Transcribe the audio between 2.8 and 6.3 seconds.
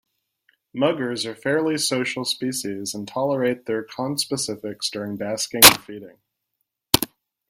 and tolerate their conspecifics during basking and feeding.